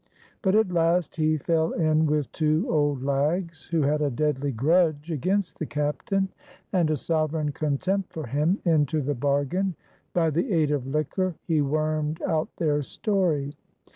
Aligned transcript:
But 0.41 0.55
at 0.55 0.71
last 0.71 1.17
he 1.17 1.37
fell 1.37 1.73
in 1.73 2.07
with 2.07 2.31
two 2.31 2.65
old 2.67 3.03
lags, 3.03 3.67
who 3.67 3.83
had 3.83 4.01
a 4.01 4.09
deadly 4.09 4.51
grudge 4.51 5.11
against 5.11 5.59
the 5.59 5.67
captain, 5.67 6.29
and 6.73 6.89
a 6.89 6.97
sovereign 6.97 7.51
contempt 7.51 8.11
for 8.11 8.25
him 8.25 8.57
into 8.65 9.01
the 9.03 9.13
bargain. 9.13 9.75
By 10.11 10.31
the 10.31 10.51
aid 10.51 10.71
of 10.71 10.87
liquor 10.87 11.35
he 11.45 11.61
wormed 11.61 12.19
out 12.23 12.49
their 12.57 12.81
story. 12.81 13.53